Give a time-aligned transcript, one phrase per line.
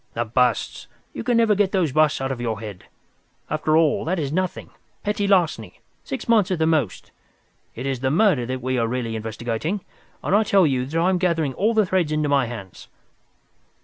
[0.15, 0.87] "The busts!
[1.13, 2.85] You never can get those busts out of your head.
[3.51, 4.71] After all, that is nothing;
[5.03, 7.11] petty larceny, six months at the most.
[7.75, 9.81] It is the murder that we are really investigating,
[10.23, 12.87] and I tell you that I am gathering all the threads into my hands."